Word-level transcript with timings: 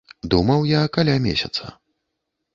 Думаў 0.31 0.65
я 0.71 0.79
каля 0.95 1.15
месяца. 1.27 1.63